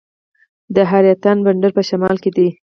[0.75, 2.47] د حیرتان بندر په شمال کې دی